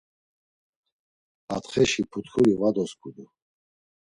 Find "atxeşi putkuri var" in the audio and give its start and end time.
1.55-2.73